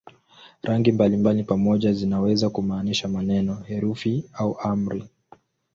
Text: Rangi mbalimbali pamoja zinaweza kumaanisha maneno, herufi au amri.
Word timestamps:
Rangi 0.63 0.91
mbalimbali 0.91 1.43
pamoja 1.43 1.93
zinaweza 1.93 2.49
kumaanisha 2.49 3.07
maneno, 3.07 3.55
herufi 3.55 4.29
au 4.33 4.59
amri. 4.59 5.07